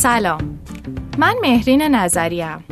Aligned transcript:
سلام. 0.00 0.58
من 1.18 1.34
مهرین 1.42 1.82
نظریم. 1.82 2.64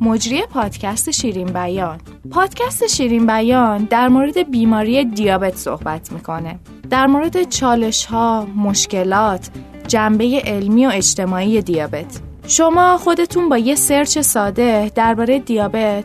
مجری 0.00 0.42
پادکست 0.42 1.10
شیرین 1.10 1.46
بیان. 1.46 2.00
پادکست 2.30 2.86
شیرین 2.86 3.26
بیان 3.26 3.84
در 3.84 4.08
مورد 4.08 4.50
بیماری 4.50 5.04
دیابت 5.04 5.56
صحبت 5.56 6.12
می‌کنه. 6.12 6.58
در 6.90 7.06
مورد 7.06 7.48
چالش 7.48 8.04
ها، 8.04 8.46
مشکلات، 8.56 9.50
جنبه 9.88 10.42
علمی 10.44 10.86
و 10.86 10.90
اجتماعی 10.94 11.62
دیابت. 11.62 12.20
شما 12.48 12.98
خودتون 12.98 13.48
با 13.48 13.58
یه 13.58 13.74
سرچ 13.74 14.18
ساده 14.18 14.92
درباره 14.94 15.38
دیابت 15.38 16.04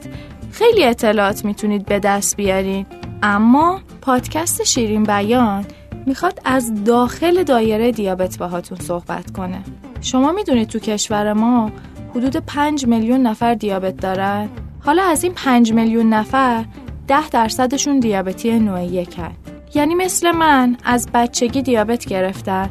خیلی 0.51 0.83
اطلاعات 0.83 1.45
می‌تونید 1.45 1.85
به 1.85 1.99
دست 1.99 2.37
بیارین. 2.37 2.85
اما 3.23 3.79
پادکست 4.01 4.63
شیرین 4.63 5.03
بیان 5.03 5.65
می‌خواد 6.05 6.39
از 6.45 6.83
داخل 6.83 7.43
دایره 7.43 7.91
دیابت 7.91 8.37
باهاتون 8.37 8.77
صحبت 8.79 9.31
کنه. 9.31 9.63
شما 10.01 10.31
می‌دونید 10.31 10.67
تو 10.67 10.79
کشور 10.79 11.33
ما 11.33 11.71
حدود 12.15 12.37
5 12.37 12.85
میلیون 12.85 13.21
نفر 13.21 13.53
دیابت 13.53 13.97
دارن. 13.97 14.49
حالا 14.79 15.03
از 15.03 15.23
این 15.23 15.33
5 15.33 15.73
میلیون 15.73 16.09
نفر 16.09 16.65
10 17.07 17.29
درصدشون 17.29 17.99
دیابتی 17.99 18.59
نوع 18.59 18.83
یکن 18.83 19.31
یعنی 19.75 19.95
مثل 19.95 20.31
من 20.31 20.77
از 20.83 21.07
بچگی 21.13 21.61
دیابت 21.61 22.05
گرفتن 22.05 22.69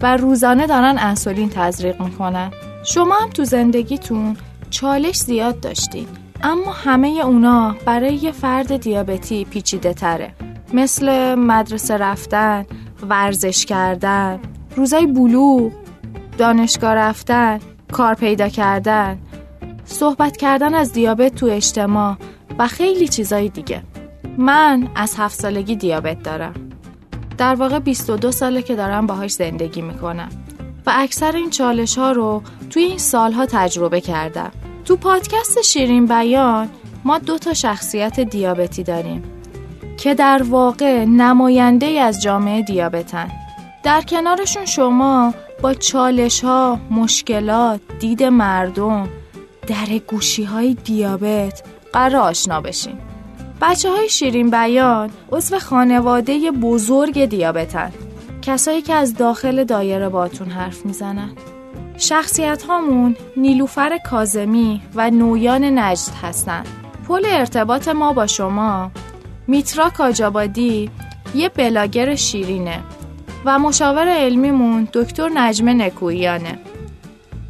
و 0.00 0.16
روزانه 0.16 0.66
دارن 0.66 0.96
انسولین 0.98 1.48
تزریق 1.48 2.02
می‌کنن. 2.02 2.50
شما 2.84 3.14
هم 3.14 3.30
تو 3.30 3.44
زندگیتون 3.44 4.36
چالش 4.70 5.16
زیاد 5.16 5.60
داشتین 5.60 6.06
اما 6.42 6.72
همه 6.72 7.08
اونا 7.08 7.76
برای 7.86 8.14
یه 8.14 8.32
فرد 8.32 8.76
دیابتی 8.76 9.44
پیچیده 9.44 9.94
تره. 9.94 10.34
مثل 10.72 11.34
مدرسه 11.34 11.96
رفتن، 11.96 12.66
ورزش 13.08 13.66
کردن، 13.66 14.38
روزای 14.76 15.06
بلوغ، 15.06 15.72
دانشگاه 16.40 16.94
رفتن، 16.94 17.58
کار 17.92 18.14
پیدا 18.14 18.48
کردن، 18.48 19.18
صحبت 19.84 20.36
کردن 20.36 20.74
از 20.74 20.92
دیابت 20.92 21.34
تو 21.34 21.46
اجتماع 21.46 22.16
و 22.58 22.66
خیلی 22.66 23.08
چیزای 23.08 23.48
دیگه. 23.48 23.82
من 24.38 24.88
از 24.94 25.14
هفت 25.18 25.40
سالگی 25.40 25.76
دیابت 25.76 26.22
دارم. 26.22 26.54
در 27.38 27.54
واقع 27.54 27.78
22 27.78 28.32
ساله 28.32 28.62
که 28.62 28.76
دارم 28.76 29.06
باهاش 29.06 29.32
زندگی 29.32 29.82
می‌کنم. 29.82 30.28
و 30.86 30.92
اکثر 30.94 31.36
این 31.36 31.50
چالش 31.50 31.98
ها 31.98 32.12
رو 32.12 32.42
توی 32.70 32.82
این 32.82 32.98
سالها 32.98 33.46
تجربه 33.46 34.00
کردم. 34.00 34.50
تو 34.84 34.96
پادکست 34.96 35.62
شیرین 35.62 36.06
بیان 36.06 36.68
ما 37.04 37.18
دو 37.18 37.38
تا 37.38 37.54
شخصیت 37.54 38.20
دیابتی 38.20 38.82
داریم 38.82 39.22
که 39.98 40.14
در 40.14 40.42
واقع 40.42 41.04
نماینده 41.04 41.86
از 41.86 42.22
جامعه 42.22 42.62
دیابتن. 42.62 43.30
در 43.82 44.00
کنارشون 44.00 44.66
شما 44.66 45.34
با 45.62 45.74
چالش 45.74 46.44
ها، 46.44 46.80
مشکلات، 46.90 47.80
دید 48.00 48.22
مردم، 48.22 49.08
در 49.66 49.98
گوشی 50.06 50.44
های 50.44 50.74
دیابت 50.74 51.62
قرار 51.92 52.16
آشنا 52.16 52.60
بشین. 52.60 52.98
بچه 53.60 53.90
های 53.90 54.08
شیرین 54.08 54.50
بیان 54.50 55.10
عضو 55.32 55.58
خانواده 55.58 56.50
بزرگ 56.50 57.24
دیابتن. 57.24 57.92
کسایی 58.42 58.82
که 58.82 58.94
از 58.94 59.14
داخل 59.14 59.64
دایره 59.64 60.08
باتون 60.08 60.48
حرف 60.48 60.86
می‌زنن. 60.86 61.30
شخصیت 61.98 62.62
هامون 62.62 63.16
نیلوفر 63.36 63.98
کازمی 64.10 64.82
و 64.94 65.10
نویان 65.10 65.78
نجد 65.78 66.12
هستن. 66.22 66.64
پل 67.08 67.22
ارتباط 67.26 67.88
ما 67.88 68.12
با 68.12 68.26
شما 68.26 68.90
میترا 69.46 69.90
کاجابادی 69.90 70.90
یه 71.34 71.48
بلاگر 71.48 72.14
شیرینه. 72.14 72.80
و 73.44 73.58
مشاور 73.58 74.08
علمیمون 74.08 74.88
دکتر 74.92 75.28
نجمه 75.34 75.74
نکویانه 75.74 76.58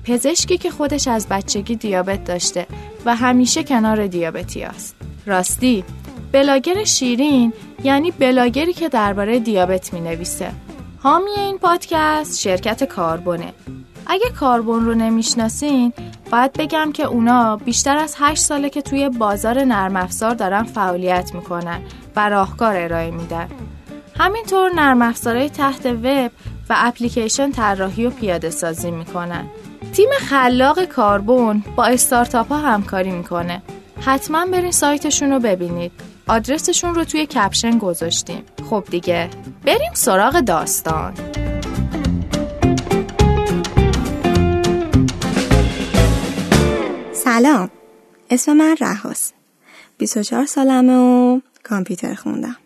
پزشکی 0.04 0.58
که 0.58 0.70
خودش 0.70 1.08
از 1.08 1.28
بچگی 1.28 1.76
دیابت 1.76 2.24
داشته 2.24 2.66
و 3.04 3.16
همیشه 3.16 3.64
کنار 3.64 4.06
دیابتی 4.06 4.62
است. 4.62 4.96
راستی 5.26 5.84
بلاگر 6.32 6.84
شیرین 6.84 7.52
یعنی 7.84 8.10
بلاگری 8.10 8.72
که 8.72 8.88
درباره 8.88 9.38
دیابت 9.38 9.92
می 9.92 10.00
نویسه 10.00 10.50
حامی 10.98 11.30
این 11.30 11.58
پادکست 11.58 12.40
شرکت 12.40 12.84
کاربنه. 12.84 13.52
اگه 14.06 14.30
کاربن 14.30 14.84
رو 14.84 14.94
نمی‌شناسین 14.94 15.92
باید 16.32 16.52
بگم 16.52 16.92
که 16.92 17.04
اونا 17.04 17.56
بیشتر 17.56 17.96
از 17.96 18.16
8 18.18 18.42
ساله 18.42 18.70
که 18.70 18.82
توی 18.82 19.08
بازار 19.08 19.64
نرم 19.64 19.96
افزار 19.96 20.34
دارن 20.34 20.62
فعالیت 20.62 21.34
می‌کنن 21.34 21.80
و 22.16 22.28
راهکار 22.28 22.76
ارائه 22.76 23.10
میدن. 23.10 23.48
همینطور 24.20 24.70
نرم 24.74 25.02
افزارهای 25.02 25.50
تحت 25.50 25.86
وب 25.86 26.32
و 26.70 26.74
اپلیکیشن 26.76 27.50
طراحی 27.50 28.06
و 28.06 28.10
پیاده 28.10 28.50
سازی 28.50 28.90
می‌کنن. 28.90 29.46
تیم 29.92 30.08
خلاق 30.20 30.84
کاربن 30.84 31.64
با 31.76 31.84
استارتاپ 31.84 32.48
ها 32.48 32.58
همکاری 32.58 33.10
می‌کنه. 33.10 33.62
حتما 34.00 34.46
برین 34.46 34.70
سایتشون 34.70 35.30
رو 35.30 35.38
ببینید. 35.38 35.92
آدرسشون 36.28 36.94
رو 36.94 37.04
توی 37.04 37.26
کپشن 37.26 37.78
گذاشتیم. 37.78 38.42
خب 38.70 38.84
دیگه 38.90 39.30
بریم 39.64 39.92
سراغ 39.94 40.40
داستان. 40.40 41.14
سلام 47.12 47.70
اسم 48.30 48.52
من 48.52 48.76
رهاست. 48.80 49.34
24 49.98 50.46
سالمه 50.46 50.96
و 50.96 51.40
کامپیوتر 51.64 52.14
خوندم. 52.14 52.56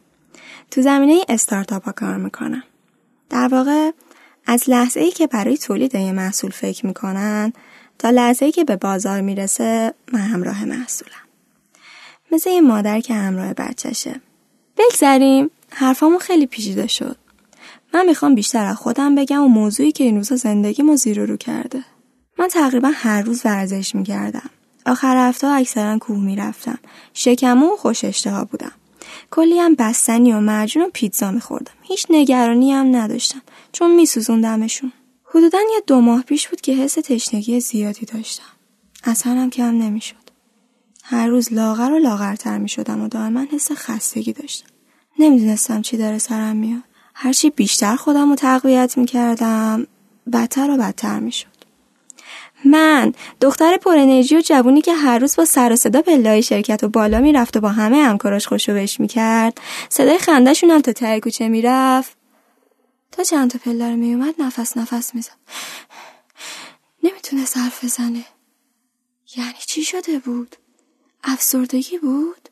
تو 0.75 0.83
زمینه 0.83 1.25
استارتاپ 1.29 1.85
ها 1.85 1.93
کار 1.93 2.17
می‌کنم 2.17 2.62
در 3.31 3.49
واقع 3.49 3.91
از 4.47 4.71
لحظه 4.71 5.01
ای 5.01 5.11
که 5.11 5.27
برای 5.27 5.59
تولید 5.59 5.95
یه 5.95 6.12
محصول 6.12 6.51
فکر 6.51 6.87
می‌کنن 6.87 7.53
تا 7.99 8.11
لحظه 8.11 8.45
ای 8.45 8.53
که 8.53 8.65
به 8.65 8.77
بازار 8.77 9.21
می‌رسه 9.21 9.95
من 10.12 10.21
همراه 10.21 10.65
محصولم. 10.65 11.12
مثل 12.33 12.51
یه 12.51 12.61
مادر 12.61 13.01
که 13.01 13.15
همراه 13.15 13.55
بچهشه. 13.55 14.21
بگذریم 14.77 15.51
حرفامون 15.71 16.19
خیلی 16.19 16.47
پیچیده 16.47 16.87
شد. 16.87 17.17
من 17.95 18.06
می‌خوام 18.06 18.35
بیشتر 18.35 18.67
از 18.67 18.77
خودم 18.77 19.15
بگم 19.15 19.43
و 19.43 19.49
موضوعی 19.49 19.93
که 19.93 20.05
این 20.05 20.17
روزا 20.17 20.37
زندگیمو 20.37 20.97
زیر 20.97 21.25
رو 21.25 21.37
کرده. 21.37 21.85
من 22.39 22.49
تقریبا 22.49 22.91
هر 22.95 23.23
روز 23.23 23.43
ورزش 23.45 23.95
می‌کردم. 23.95 24.51
آخر 24.87 25.29
هفته 25.29 25.47
اکثرا 25.47 25.99
کوه 25.99 26.21
می‌رفتم. 26.21 26.79
شکمو 27.15 27.67
و 27.67 27.77
خوش 27.77 28.05
اشتها 28.05 28.45
بودم. 28.45 28.73
کلی 29.31 29.59
هم 29.59 29.75
بستنی 29.75 30.32
و 30.32 30.41
معجون 30.41 30.82
و 30.82 30.91
پیتزا 30.92 31.31
میخوردم. 31.31 31.72
هیچ 31.82 32.06
نگرانی 32.10 32.72
هم 32.72 32.97
نداشتم 32.97 33.42
چون 33.72 33.94
میسوزوندمشون. 33.94 34.92
حدودا 35.25 35.59
یه 35.59 35.82
دو 35.87 36.00
ماه 36.00 36.22
پیش 36.22 36.48
بود 36.48 36.60
که 36.60 36.72
حس 36.72 36.94
تشنگی 36.94 37.60
زیادی 37.60 38.06
داشتم. 38.06 38.44
اصلا 39.04 39.32
هم 39.32 39.50
کم 39.50 39.78
نمی‌شد. 39.82 40.25
هر 41.04 41.28
روز 41.28 41.53
لاغر 41.53 41.93
و 41.93 41.98
لاغرتر 41.98 42.59
می‌شدم 42.59 43.03
و 43.03 43.09
دائما 43.09 43.44
حس 43.53 43.72
خستگی 43.72 44.32
داشتم. 44.32 44.69
نمی‌دونستم 45.19 45.82
چی 45.82 45.97
داره 45.97 46.19
سرم 46.19 46.56
میاد. 46.56 46.82
هرچی 47.14 47.50
بیشتر 47.50 47.97
خودم 47.97 48.31
رو 48.31 48.34
تقویت 48.34 48.98
می‌کردم 48.98 49.87
بدتر 50.32 50.70
و 50.70 50.76
بدتر 50.76 51.19
می‌شد. 51.19 51.53
من. 52.64 53.12
دختر 53.41 53.76
پر 53.76 53.97
انرژی 53.97 54.36
و 54.36 54.41
جوونی 54.41 54.80
که 54.80 54.94
هر 54.94 55.19
روز 55.19 55.36
با 55.36 55.44
سر 55.44 55.72
و 55.72 55.76
صدا 55.76 56.02
پلای 56.02 56.42
شرکت 56.42 56.84
و 56.84 56.88
بالا 56.88 57.20
می‌رفت 57.20 57.56
و 57.56 57.60
با 57.60 57.69
همه 57.69 57.97
همکاراش 57.97 58.47
خوشو 58.47 58.86
می‌کرد. 58.98 59.60
صدای 59.88 60.19
خندهشون 60.19 60.70
هم 60.70 60.80
تا 60.80 60.92
ته 60.92 61.20
کوچه 61.20 61.48
می‌رفت. 61.48 62.16
تا 63.12 63.22
چند 63.22 63.50
تا 63.50 63.58
پله 63.58 63.91
رو 63.91 63.97
میومد 63.97 64.34
نفس 64.38 64.76
نفس 64.76 65.14
می‌زد. 65.14 65.36
نمی‌تونه 67.02 67.42
حرف 67.56 67.84
بزنه. 67.84 68.25
یعنی 69.36 69.58
چی 69.66 69.84
شده 69.84 70.19
بود؟ 70.19 70.56
افسردگی 71.25 71.99
بود؟ 71.99 72.49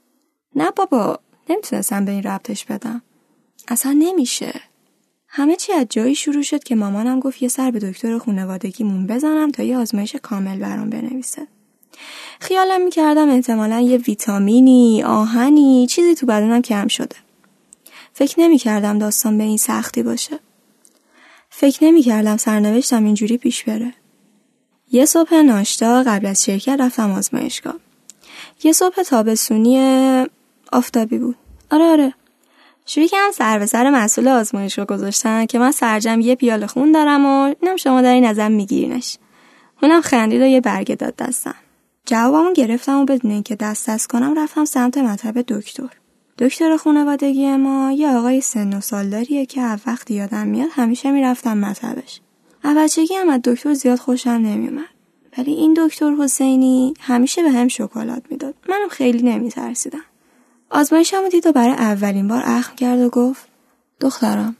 نه 0.56 0.70
بابا 0.70 1.18
نمی‌تونستم 1.48 2.04
به 2.04 2.12
این 2.12 2.22
ربطش 2.22 2.64
بدم. 2.64 3.02
اصلا 3.68 3.92
نمیشه. 3.92 4.60
همه 5.34 5.56
چی 5.56 5.72
از 5.72 5.86
جایی 5.90 6.14
شروع 6.14 6.42
شد 6.42 6.64
که 6.64 6.74
مامانم 6.74 7.20
گفت 7.20 7.42
یه 7.42 7.48
سر 7.48 7.70
به 7.70 7.78
دکتر 7.78 8.18
خونوادگیمون 8.18 9.06
بزنم 9.06 9.50
تا 9.50 9.62
یه 9.62 9.78
آزمایش 9.78 10.16
کامل 10.16 10.58
برام 10.58 10.90
بنویسه. 10.90 11.46
خیالم 12.40 12.84
می‌کردم 12.84 13.30
احتمالا 13.30 13.80
یه 13.80 13.96
ویتامینی، 13.96 15.02
آهنی، 15.02 15.86
چیزی 15.86 16.14
تو 16.14 16.26
بدنم 16.26 16.62
کم 16.62 16.88
شده. 16.88 17.16
فکر 18.12 18.40
نمی‌کردم 18.40 18.98
داستان 18.98 19.38
به 19.38 19.44
این 19.44 19.56
سختی 19.56 20.02
باشه. 20.02 20.38
فکر 21.50 21.84
نمی‌کردم 21.84 22.36
سرنوشتم 22.36 23.04
اینجوری 23.04 23.36
پیش 23.36 23.64
بره. 23.64 23.94
یه 24.90 25.04
صبح 25.04 25.34
ناشتا 25.34 26.02
قبل 26.02 26.26
از 26.26 26.44
شرکت 26.44 26.76
رفتم 26.80 27.10
آزمایشگاه. 27.10 27.76
یه 28.64 28.72
صبح 28.72 29.02
تابستونی 29.02 29.78
آفتابی 30.72 31.18
بود. 31.18 31.36
آره 31.70 31.84
آره 31.84 32.14
شروع 32.86 33.06
کردم 33.06 33.30
سر 33.32 33.58
به 33.58 33.66
سر 33.66 33.90
مسئول 33.90 34.28
آزمایش 34.28 34.78
رو 34.78 34.84
گذاشتن 34.84 35.46
که 35.46 35.58
من 35.58 35.70
سرجم 35.70 36.20
یه 36.20 36.34
پیاله 36.34 36.66
خون 36.66 36.92
دارم 36.92 37.26
و 37.26 37.54
اینم 37.60 37.76
شما 37.76 38.02
در 38.02 38.12
این 38.12 38.24
ازم 38.24 38.52
میگیرینش. 38.52 39.18
اونم 39.82 40.00
خندید 40.00 40.42
و 40.42 40.46
یه 40.46 40.60
برگه 40.60 40.94
داد 40.94 41.16
دستم. 41.16 41.54
جوابمو 42.06 42.52
گرفتم 42.52 43.00
و 43.00 43.04
بدون 43.04 43.30
اینکه 43.30 43.56
دست 43.56 43.90
دست 43.90 44.06
کنم 44.06 44.38
رفتم 44.38 44.64
سمت 44.64 44.98
مطب 44.98 45.40
دکتر. 45.40 45.88
دکتر 46.38 46.76
خانوادگی 46.76 47.56
ما 47.56 47.92
یه 47.92 48.08
آقای 48.08 48.40
سن 48.40 48.76
و 48.76 48.80
سالداریه 48.80 49.46
که 49.46 49.60
هر 49.60 49.78
وقت 49.86 50.10
یادم 50.10 50.46
میاد 50.46 50.68
همیشه 50.72 51.10
می‌رفتم 51.10 51.58
مطبش. 51.58 52.20
بچگی 52.64 53.14
هم 53.14 53.28
از 53.28 53.40
دکتر 53.44 53.74
زیاد 53.74 53.98
خوشم 53.98 54.30
نمیومد 54.30 54.84
ولی 55.38 55.52
این 55.52 55.74
دکتر 55.86 56.14
حسینی 56.14 56.94
همیشه 57.00 57.42
به 57.42 57.50
هم 57.50 57.68
شکلات 57.68 58.22
می‌داد. 58.30 58.54
منم 58.68 58.88
خیلی 58.88 59.22
نمیترسیدم. 59.22 60.04
آزمایشمو 60.72 61.28
دید 61.28 61.46
و 61.46 61.52
برای 61.52 61.74
اولین 61.74 62.28
بار 62.28 62.42
اخم 62.44 62.74
کرد 62.76 63.00
و 63.00 63.08
گفت 63.08 63.48
دخترم 64.00 64.56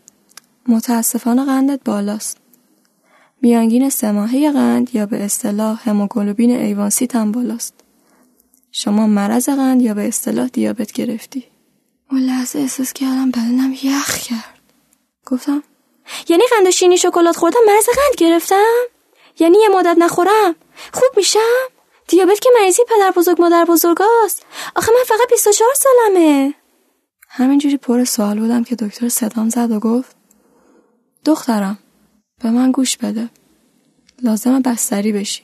متاسفانه 0.68 1.44
قندت 1.44 1.80
بالاست. 1.84 2.36
میانگین 3.42 3.90
سه 3.90 4.12
قند 4.52 4.94
یا 4.94 5.06
به 5.06 5.24
اصطلاح 5.24 5.88
هموگلوبین 5.88 6.50
ایوانسیت 6.50 7.16
هم 7.16 7.32
بالاست. 7.32 7.74
شما 8.72 9.06
مرض 9.06 9.48
قند 9.48 9.82
یا 9.82 9.94
به 9.94 10.08
اصطلاح 10.08 10.48
دیابت 10.48 10.92
گرفتی. 10.92 11.44
اون 12.10 12.20
لحظه 12.20 12.58
احساس 12.58 12.92
کردم 12.92 13.30
بدنم 13.30 13.72
یخ 13.82 14.18
کرد. 14.18 14.58
گفتم 15.26 15.62
یعنی 16.28 16.42
قند 16.50 16.66
و 16.66 16.70
شینی 16.70 16.96
شکلات 16.96 17.36
خوردم 17.36 17.60
مرض 17.66 17.84
قند 17.84 18.16
گرفتم؟ 18.18 18.82
یعنی 19.38 19.58
یه 19.58 19.68
مدت 19.68 19.96
نخورم؟ 19.98 20.54
خوب 20.92 21.10
میشم؟ 21.16 21.38
دیابت 22.08 22.40
که 22.40 22.50
مریضی 22.60 22.82
پدر 22.84 23.12
بزرگ 23.16 23.40
مادر 23.40 23.64
بزرگاست 23.64 24.46
آخه 24.76 24.92
من 24.92 25.04
فقط 25.06 25.28
24 25.30 25.70
سالمه. 25.74 26.54
همینجوری 27.28 27.76
پر 27.76 28.04
سوال 28.04 28.38
بودم 28.38 28.64
که 28.64 28.76
دکتر 28.76 29.08
صدام 29.08 29.48
زد 29.48 29.70
و 29.70 29.80
گفت 29.80 30.16
دخترم 31.24 31.78
به 32.42 32.50
من 32.50 32.72
گوش 32.72 32.96
بده. 32.96 33.30
لازمه 34.22 34.60
بستری 34.60 35.12
بشی. 35.12 35.42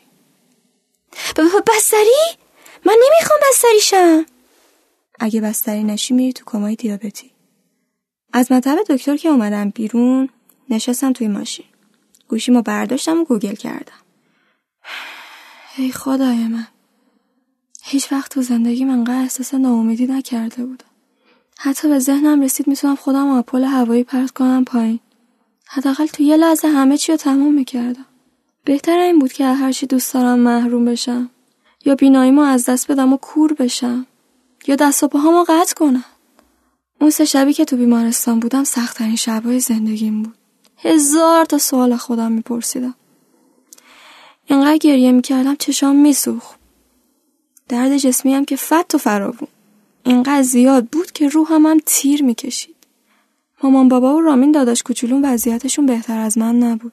بستری؟ 1.67 2.39
من 2.87 2.97
نمی‌خوام 3.07 3.41
بستری 3.51 3.81
شم. 3.81 4.27
اگه 5.21 5.41
بستری 5.41 5.85
نشی 5.85 6.15
میری 6.15 6.33
تو 6.33 6.45
کمای 6.47 6.75
دیابتی. 6.75 7.31
از 8.33 8.53
مطب 8.53 8.79
دکتر 8.89 9.17
که 9.17 9.29
اومدم 9.29 9.71
بیرون 9.71 10.29
نشستم 10.71 11.13
توی 11.13 11.29
ماشین. 11.29 11.67
گوشیمو 12.29 12.63
برداشتم 12.63 13.21
و 13.21 13.25
گوگل 13.25 13.55
کردم. 13.55 13.99
ای 15.79 15.93
خدای 15.93 16.47
من. 16.47 16.67
هیچ 17.83 18.13
وقت 18.13 18.33
تو 18.33 18.43
زندگی 18.43 18.85
من 18.85 19.11
احساس 19.11 19.55
ناامیدی 19.55 20.07
نکرده 20.07 20.65
بودم. 20.65 20.87
حتی 21.59 21.89
به 21.89 21.99
ذهنم 21.99 22.41
رسید 22.41 22.69
می‌تونم 22.69 22.97
خودم 22.97 23.29
از 23.29 23.45
پل 23.45 23.65
هوایی 23.65 24.05
پرت 24.05 24.31
کنم 24.31 24.65
پایین. 24.65 25.01
حداقل 25.67 26.07
تو 26.07 26.23
یه 26.23 26.37
لحظه 26.37 26.69
همه 26.69 26.97
چی 26.97 27.13
رو 27.13 27.19
تموم 27.19 27.55
می‌کردم. 27.55 28.05
بهتر 28.65 28.99
این 28.99 29.19
بود 29.19 29.33
که 29.33 29.47
هر 29.47 29.73
چی 29.73 29.87
دوست 29.87 30.15
دارم 30.15 30.39
محروم 30.39 30.85
بشم. 30.85 31.31
یا 31.85 31.95
بیناییمو 31.95 32.43
از 32.43 32.65
دست 32.65 32.91
بدم 32.91 33.13
و 33.13 33.17
کور 33.17 33.53
بشم. 33.53 34.07
یا 34.67 34.77
دست 34.77 35.03
و 35.03 35.09
پاهامو 35.09 35.45
قطع 35.49 35.75
کنم. 35.75 36.05
اون 37.01 37.11
سه 37.11 37.25
شبی 37.25 37.53
که 37.53 37.65
تو 37.65 37.77
بیمارستان 37.77 38.41
بودم 38.41 38.65
سختترین 38.65 39.17
شبای 39.17 39.61
زندگیم 39.61 40.23
بود. 40.23 40.35
هزار 40.79 41.45
تا 41.45 41.59
سوال 41.59 41.97
خودم 41.97 42.33
میپرسیدم. 42.33 42.95
اینقدر 44.51 44.77
گریه 44.77 45.13
می‌کردم 45.13 45.55
چشام 45.55 45.97
میسوخت. 45.97 46.59
درد 47.69 47.97
جسمی 47.97 48.35
هم 48.35 48.45
که 48.45 48.57
فت 48.57 48.95
و 48.95 48.99
فراوون 48.99 49.49
اینقدر 50.05 50.43
زیاد 50.43 50.87
بود 50.87 51.13
که 51.13 51.29
روحم 51.29 51.67
هم 51.67 51.79
تیر 51.87 52.23
می‌کشید. 52.25 52.77
مامان 53.63 53.89
بابا 53.89 54.17
و 54.17 54.21
رامین 54.21 54.53
داداش 54.53 54.83
کوچولون 54.83 55.25
وضعیتشون 55.25 55.87
بهتر 55.87 56.19
از 56.19 56.39
من 56.39 56.59
نبود. 56.59 56.93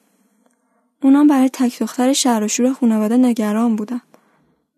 اونام 1.02 1.26
برای 1.26 1.48
تک 1.48 1.78
دختر 1.78 2.12
شهر 2.12 2.44
و 2.44 2.48
شور 2.48 2.72
خانواده 2.72 3.16
نگران 3.16 3.76
بودن. 3.76 4.00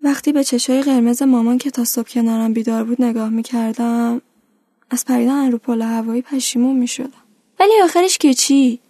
وقتی 0.03 0.33
به 0.33 0.45
چشای 0.45 0.83
قرمز 0.83 1.23
مامان 1.23 1.59
که 1.59 1.71
تا 1.71 1.85
صبح 1.85 2.09
کنارم 2.09 2.53
بیدار 2.53 2.85
بود 2.85 3.03
نگاه 3.03 3.29
می‌کردم 3.29 4.21
از 4.91 5.05
پریدن 5.05 5.53
رو 5.53 5.59
پل 5.59 5.83
هوایی 5.83 6.23
پشیمون 6.23 6.77
می‌شدم. 6.77 7.25
ولی 7.61 7.73
آخرش 7.85 8.19
که 8.19 8.35
چی؟ 8.35 8.81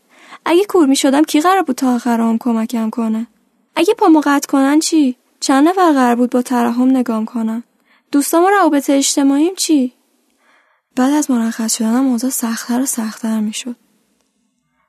اگه 0.44 0.64
کور 0.64 0.87
می‌شدم 0.87 1.23
کی 1.23 1.40
قرار 1.40 1.62
بود 1.62 1.76
تا 1.76 1.94
آخرام 1.94 2.38
کمکم 2.38 2.90
کنه؟ 2.90 3.26
اگه 3.78 3.94
پامو 3.94 4.20
قطع 4.25 4.48
کنن 4.48 4.78
چی؟ 4.78 5.16
چند 5.40 5.69
نفر 5.69 5.92
قرار 5.92 6.16
بود 6.16 6.30
با 6.30 6.42
ترحم 6.42 6.96
نگام 6.96 7.25
کنن؟ 7.25 7.62
دوستام 8.12 8.44
و 8.44 8.48
روابط 8.48 8.90
اجتماعیم 8.90 9.54
چی؟ 9.54 9.92
بعد 10.96 11.12
از 11.12 11.30
مرخص 11.30 11.76
شدنم 11.76 12.06
اوضاع 12.06 12.30
سختتر 12.30 12.80
و 12.80 12.86
سختتر 12.86 13.40
می‌شد. 13.40 13.76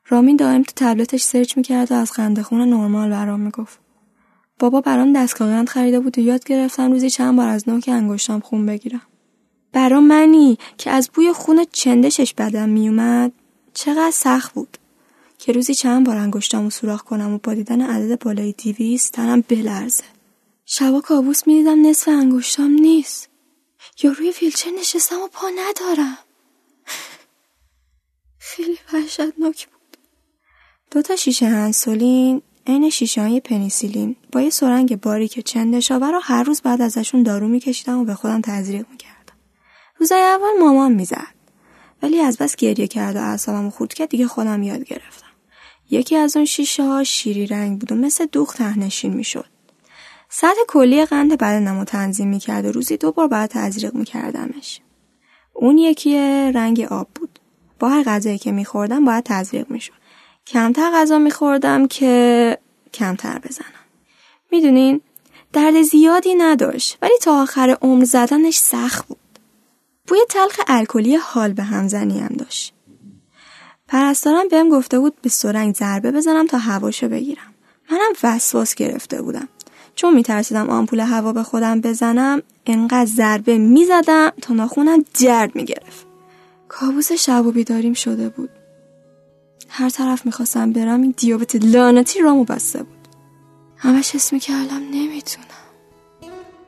رامین 0.08 0.36
دائم 0.36 0.64
تو 0.64 0.72
تبلتش 0.76 1.22
سرچ 1.22 1.58
می‌کرد 1.58 1.92
و 1.92 1.96
از 1.96 2.12
خنده 2.12 2.44
خون 2.44 2.70
نرمال 2.70 3.10
برام 3.10 3.40
می‌گفت. 3.40 3.80
بابا 4.60 4.82
برام 4.82 5.14
دستگاه 5.14 5.50
قند 5.50 5.70
خریده 5.70 6.00
بود 6.00 6.18
و 6.18 6.22
یاد 6.22 6.44
گرفتم 6.44 6.92
روزی 6.92 7.10
چند 7.10 7.36
بار 7.36 7.48
از 7.48 7.70
نوک 7.70 7.90
انگشتام 7.94 8.40
خون 8.40 8.66
بگیرم. 8.66 9.02
برام 9.74 10.04
منی 10.04 10.58
که 10.78 10.92
از 10.92 11.10
بوی 11.14 11.34
خون 11.34 11.66
چندشش 11.72 12.34
بدم 12.34 12.70
میومد 12.70 13.32
چقدر 13.74 14.12
سخت 14.12 14.54
بود. 14.54 14.78
که 15.40 15.52
روزی 15.52 15.76
چند 15.76 16.06
بار 16.06 16.18
انگشتامو 16.18 16.70
سوراخ 16.70 17.04
کنم 17.04 17.34
و 17.34 17.38
با 17.38 17.54
دیدن 17.54 17.82
عدد 17.82 18.24
بالای 18.24 18.52
دیویست 18.52 19.12
تنم 19.12 19.42
بلرزه. 19.42 20.04
شبا 20.66 21.02
کابوس 21.02 21.48
می‌دیدم 21.48 21.88
نصف 21.88 22.08
انگشتام 22.08 22.72
نیست. 22.72 23.30
یا 24.04 24.12
روی 24.12 24.34
ویلچر 24.42 24.70
نشستم 24.80 25.16
و 25.16 25.28
پا 25.28 25.48
ندارم. 25.50 26.18
خیلی 28.40 28.78
وحشتناک 28.94 29.68
بود. 29.68 29.98
دو 30.92 31.02
تا 31.02 31.16
شیشه 31.16 31.46
انسولین 31.46 32.42
عین 32.68 32.90
شیشه 32.90 33.22
های 33.22 33.40
پنیسیلین. 33.40 34.16
با 34.32 34.42
یه 34.42 34.50
سرنگ 34.50 35.02
باریک 35.02 35.40
چندشاور 35.40 36.12
رو 36.12 36.20
هر 36.24 36.44
روز 36.44 36.62
بعد 36.62 36.82
ازشون 36.82 37.24
دارو 37.24 37.48
میکشیدم 37.48 38.00
و 38.00 38.06
به 38.06 38.16
خودم 38.16 38.42
تزریق 38.42 38.86
می‌کردم. 38.92 39.34
روزای 39.98 40.22
اول 40.22 40.60
مامان 40.60 40.92
می‌زد. 40.92 41.36
ولی 42.02 42.20
از 42.20 42.38
بس 42.38 42.56
گریه 42.56 42.88
کرد 42.88 43.16
و 43.16 43.20
اعصابم 43.20 43.70
خورد 43.70 43.94
کرد 43.94 44.10
دیگه 44.10 44.28
خودم 44.28 44.64
یاد 44.64 44.84
گرفتم. 44.84 45.29
یکی 45.90 46.16
از 46.16 46.36
اون 46.36 46.46
شیشه 46.46 46.84
ها 46.84 47.04
شیری 47.04 47.48
رنگ 47.48 47.80
بود 47.80 47.92
و 47.92 47.96
مثل 47.96 48.26
دوخ 48.26 48.54
تهنشین 48.54 49.14
می‌شد. 49.14 49.46
سطح 50.30 50.60
کلی 50.68 51.06
قند 51.06 51.38
بدنم 51.38 51.80
رو 51.80 51.86
تنظیم 51.86 52.28
می‌کرد 52.28 52.66
و 52.66 52.72
روزی 52.72 52.98
دو 52.98 53.12
بار 53.12 53.28
باید 53.28 53.50
تزریق 53.50 53.94
میکردمش. 53.96 54.82
اون 55.54 55.78
یکی 55.78 56.18
رنگ 56.56 56.82
آب 56.82 57.08
بود. 57.16 57.40
با 57.80 57.90
هر 57.90 58.04
غذایی 58.04 58.38
که 58.38 58.52
میخوردم 58.52 59.06
باید 59.06 59.24
تزریق 59.24 59.72
می‌شد. 59.72 59.94
کمتر 60.48 60.92
غذا 60.94 61.18
میخوردم 61.18 61.88
که 61.88 62.58
کمتر 62.94 63.40
بزنم. 63.40 63.66
می‌دونین 64.52 65.02
درد 65.54 65.82
زیادی 65.82 66.36
نداشت 66.36 66.98
ولی 67.02 67.18
تا 67.22 67.42
آخر 67.42 67.78
عمر 67.82 68.04
زدنش 68.04 68.58
سخت 68.58 69.08
بود. 69.08 69.18
بوی 70.08 70.20
تلخ 70.30 70.60
الکلی 70.68 71.16
حال 71.16 71.54
به 71.54 71.64
همزنی 71.64 72.20
هم 72.20 72.36
داشت. 72.38 72.74
پرستارم 73.90 74.48
بهم 74.48 74.70
گفته 74.70 75.00
بود 75.00 75.22
به 75.22 75.30
سرنگ 75.30 75.76
ضربه 75.76 76.12
بزنم 76.12 76.48
تا 76.48 76.58
هواشو 76.58 77.10
بگیرم. 77.10 77.54
منم 77.92 78.14
وسواس 78.24 78.76
گرفته 78.76 79.22
بودم. 79.22 79.48
چون 79.96 80.14
میترسیدم 80.14 80.70
آمپول 80.70 81.00
هوا 81.00 81.34
به 81.34 81.44
خودم 81.44 81.82
بزنم 81.82 82.42
انقدر 82.66 83.06
ضربه 83.06 83.58
می‌زدم 83.58 84.32
تا 84.42 84.54
ناخونم 84.54 85.06
جرد 85.14 85.56
می‌گرفت. 85.56 86.06
کابوس 86.68 87.12
شب 87.12 87.46
و 87.46 87.52
بیداریم 87.52 87.94
شده 87.94 88.30
بود. 88.30 88.50
هر 89.70 89.90
طرف 89.90 90.26
می‌خواستم 90.26 90.72
برم 90.72 91.02
این 91.02 91.14
دیابت 91.18 91.56
لعنتی 91.56 92.22
رامو 92.22 92.44
بسته 92.44 92.84
بود. 92.84 93.08
همش 93.78 94.16
حس 94.16 94.34
می‌کردم 94.34 94.82
نمی‌تونم. 94.92 95.48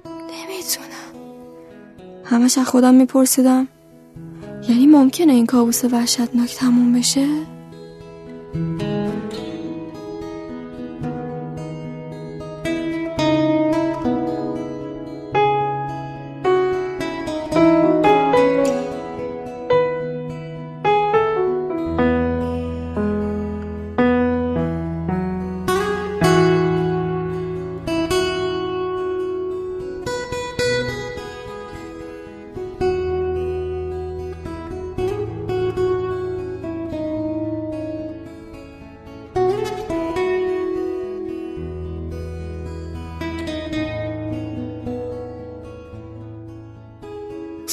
نمی‌تونم. 0.06 0.88
همش 2.26 2.58
از 2.58 2.66
خودم 2.66 2.94
میپرسیدم. 2.94 3.68
یعنی 4.70 4.88
ممکنه 4.88 5.34
این 5.34 5.46
کابوس 5.46 5.84
وحشتناک 5.86 6.56
تموم 6.56 6.94
بشه؟ 6.94 7.28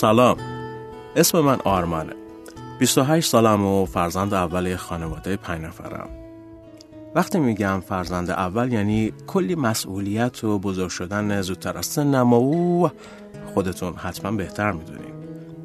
سلام. 0.00 0.36
اسم 1.16 1.40
من 1.40 1.58
آرمانه. 1.64 2.12
28 2.78 3.30
سالم 3.30 3.64
و 3.64 3.84
فرزند 3.84 4.34
اول 4.34 4.76
خانواده 4.76 5.36
پنج 5.36 5.64
نفرم. 5.64 6.08
وقتی 7.14 7.38
میگم 7.38 7.80
فرزند 7.88 8.30
اول 8.30 8.72
یعنی 8.72 9.12
کلی 9.26 9.54
مسئولیت 9.54 10.44
و 10.44 10.58
بزرگ 10.58 10.88
شدن 10.88 11.40
زودتر 11.40 11.78
از 11.78 11.86
سنم 11.86 12.32
و 12.32 12.88
خودتون 13.54 13.94
حتما 13.94 14.30
بهتر 14.30 14.72
می‌دونیم 14.72 15.14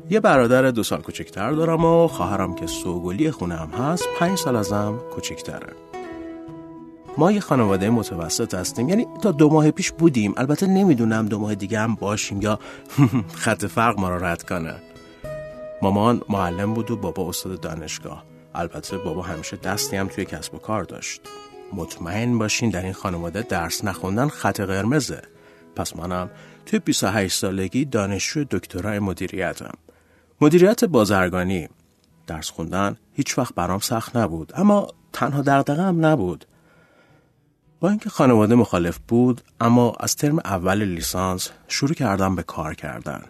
یه 0.09 0.19
برادر 0.19 0.71
دو 0.71 0.83
سال 0.83 1.01
کوچکتر 1.01 1.51
دارم 1.51 1.85
و 1.85 2.07
خواهرم 2.07 2.55
که 2.55 2.67
سوگلی 2.67 3.31
خونه 3.31 3.55
هم 3.55 3.69
هست 3.69 4.03
پنج 4.19 4.37
سال 4.37 4.55
ازم 4.55 4.99
کوچکتره. 5.15 5.73
ما 7.17 7.31
یه 7.31 7.39
خانواده 7.39 7.89
متوسط 7.89 8.53
هستیم 8.53 8.89
یعنی 8.89 9.07
تا 9.21 9.31
دو 9.31 9.49
ماه 9.49 9.71
پیش 9.71 9.91
بودیم. 9.91 10.33
البته 10.37 10.67
نمی‌دونم 10.67 11.25
دو 11.25 11.39
ماه 11.39 11.55
دیگه 11.55 11.79
هم 11.79 11.95
باشیم 11.95 12.41
یا 12.41 12.59
خط 13.43 13.65
فرق 13.65 13.99
ما 13.99 14.09
رو 14.09 14.25
رد 14.25 14.43
کنه. 14.43 14.75
مامان 15.81 16.21
معلم 16.29 16.73
بود 16.73 16.91
و 16.91 16.97
بابا 16.97 17.29
استاد 17.29 17.59
دانشگاه. 17.59 18.23
البته 18.55 18.97
بابا 18.97 19.21
همیشه 19.21 19.57
دستی 19.57 19.95
هم 19.95 20.07
توی 20.07 20.25
کسب 20.25 20.55
و 20.55 20.57
کار 20.57 20.83
داشت. 20.83 21.21
مطمئن 21.73 22.37
باشین 22.37 22.69
در 22.69 22.83
این 22.83 22.93
خانواده 22.93 23.41
درس 23.41 23.83
نخوندن 23.83 24.27
خط 24.27 24.61
قرمزه. 24.61 25.21
پس 25.75 25.95
منم 25.95 26.29
توی 26.65 26.79
28 26.79 27.39
سالگی 27.39 27.85
دانشجو 27.85 28.43
دکترای 28.43 28.99
مدیریتم. 28.99 29.73
مدیریت 30.41 30.85
بازرگانی. 30.85 31.67
درس 32.27 32.49
خوندن 32.49 32.95
هیچ 33.13 33.37
وقت 33.37 33.55
برام 33.55 33.79
سخت 33.79 34.17
نبود 34.17 34.53
اما 34.55 34.87
تنها 35.13 35.41
دغدغه 35.41 35.83
هم 35.83 36.05
نبود. 36.05 36.45
با 37.83 37.89
اینکه 37.89 38.09
خانواده 38.09 38.55
مخالف 38.55 38.99
بود 39.07 39.41
اما 39.61 39.93
از 39.99 40.15
ترم 40.15 40.39
اول 40.39 40.83
لیسانس 40.83 41.49
شروع 41.67 41.93
کردم 41.93 42.35
به 42.35 42.43
کار 42.43 42.73
کردن. 42.73 43.21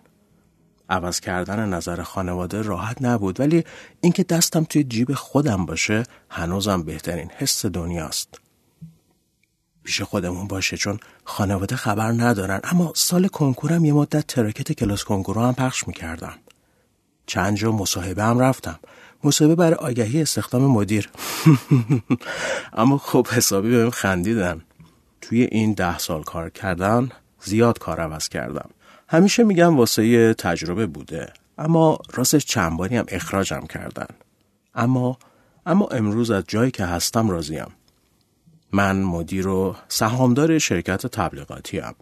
عوض 0.89 1.19
کردن 1.19 1.69
نظر 1.69 2.03
خانواده 2.03 2.61
راحت 2.61 3.01
نبود 3.01 3.39
ولی 3.39 3.63
اینکه 4.01 4.23
دستم 4.23 4.63
توی 4.63 4.83
جیب 4.83 5.13
خودم 5.13 5.65
باشه 5.65 6.03
هنوزم 6.29 6.83
بهترین 6.83 7.31
حس 7.37 7.65
دنیاست. 7.65 8.41
پیش 9.83 10.01
خودمون 10.01 10.47
باشه 10.47 10.77
چون 10.77 10.99
خانواده 11.23 11.75
خبر 11.75 12.11
ندارن 12.11 12.59
اما 12.63 12.91
سال 12.95 13.27
کنکورم 13.27 13.85
یه 13.85 13.93
مدت 13.93 14.27
ترکت 14.27 14.71
کلاس 14.71 15.03
کنکورو 15.03 15.41
هم 15.41 15.53
پخش 15.53 15.87
می‌کردم 15.87 16.33
چند 17.25 17.57
جا 17.57 17.71
مصاحبه 17.71 18.23
هم 18.23 18.39
رفتم. 18.39 18.79
مصاحبه 19.23 19.55
برای 19.55 19.73
آگهی 19.73 20.21
استخدام 20.21 20.65
مدیر. 20.65 21.09
اما 22.73 22.97
خب 22.97 23.27
حسابی 23.27 23.69
بهم 23.69 23.89
خندیدن. 23.89 24.61
توی 25.21 25.41
این 25.51 25.73
ده 25.73 25.97
سال 25.97 26.23
کار 26.23 26.49
کردن 26.49 27.09
زیاد 27.43 27.79
کار 27.79 27.99
عوض 27.99 28.29
کردم. 28.29 28.69
همیشه 29.07 29.43
میگم 29.43 29.77
واسه 29.77 30.33
تجربه 30.33 30.85
بوده. 30.85 31.33
اما 31.57 31.97
راستش 32.13 32.45
چند 32.45 32.77
باری 32.77 32.97
هم 32.97 33.05
اخراجم 33.07 33.61
کردن. 33.69 34.07
اما 34.75 35.17
اما 35.65 35.87
امروز 35.87 36.31
از 36.31 36.43
جایی 36.47 36.71
که 36.71 36.85
هستم 36.85 37.29
راضیم. 37.29 37.67
من 38.71 39.01
مدیر 39.01 39.47
و 39.47 39.75
سهامدار 39.87 40.59
شرکت 40.59 41.07
تبلیغاتی 41.07 41.79
هم. 41.79 41.95